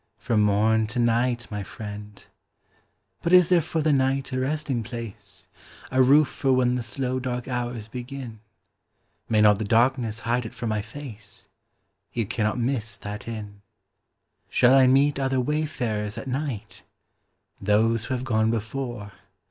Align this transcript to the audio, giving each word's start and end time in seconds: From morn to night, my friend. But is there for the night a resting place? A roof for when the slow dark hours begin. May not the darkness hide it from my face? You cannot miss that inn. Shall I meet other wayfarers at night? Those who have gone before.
From 0.17 0.41
morn 0.41 0.87
to 0.87 0.97
night, 0.99 1.45
my 1.51 1.61
friend. 1.61 2.23
But 3.21 3.33
is 3.33 3.49
there 3.49 3.61
for 3.61 3.83
the 3.83 3.93
night 3.93 4.31
a 4.31 4.39
resting 4.39 4.81
place? 4.81 5.45
A 5.91 6.01
roof 6.01 6.27
for 6.27 6.53
when 6.53 6.73
the 6.73 6.81
slow 6.81 7.19
dark 7.19 7.47
hours 7.47 7.87
begin. 7.87 8.39
May 9.29 9.41
not 9.41 9.59
the 9.59 9.63
darkness 9.63 10.21
hide 10.21 10.43
it 10.47 10.55
from 10.55 10.69
my 10.69 10.81
face? 10.81 11.47
You 12.13 12.25
cannot 12.25 12.57
miss 12.57 12.97
that 12.97 13.27
inn. 13.27 13.61
Shall 14.49 14.73
I 14.73 14.87
meet 14.87 15.19
other 15.19 15.39
wayfarers 15.39 16.17
at 16.17 16.25
night? 16.27 16.81
Those 17.61 18.05
who 18.05 18.15
have 18.15 18.23
gone 18.25 18.49
before. 18.49 19.11